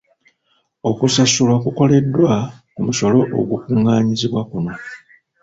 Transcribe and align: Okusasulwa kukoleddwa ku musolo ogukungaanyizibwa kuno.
Okusasulwa 0.89 1.55
kukoleddwa 1.63 2.33
ku 2.73 2.79
musolo 2.87 3.19
ogukungaanyizibwa 3.39 4.41
kuno. 4.49 4.73